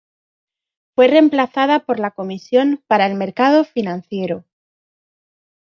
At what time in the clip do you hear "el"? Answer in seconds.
3.05-3.13